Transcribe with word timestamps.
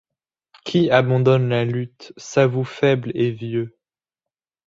Qui 0.65 0.89
abandonne 0.89 1.49
la 1.49 1.63
lutte 1.63 2.11
s'avoue 2.17 2.63
faible 2.63 3.11
et 3.13 3.29
vieux. 3.29 3.77